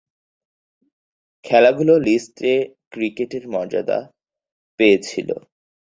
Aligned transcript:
খেলাগুলো 1.45 1.93
list 2.07 2.35
A 2.45 2.55
ক্রিকেটের 2.91 3.43
মর্যাদা 3.53 3.99
পেয়েছিল। 4.79 5.29